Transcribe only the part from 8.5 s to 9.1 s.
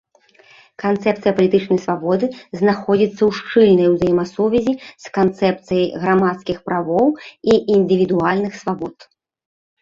свабод.